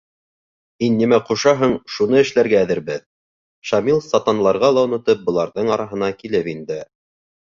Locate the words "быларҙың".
5.29-5.69